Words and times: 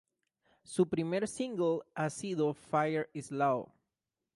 Su 0.63 0.89
primer 0.89 1.27
single 1.27 1.81
ha 1.93 2.09
sido 2.09 2.55
"Fire 2.55 3.07
is 3.13 3.29
low". 3.31 3.71